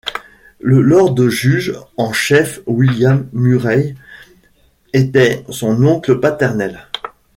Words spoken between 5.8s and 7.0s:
oncle paternel.